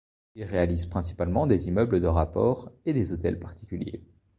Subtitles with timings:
[0.33, 4.01] Il réalise principalement des immeubles de rapport et des hôtels particuliers.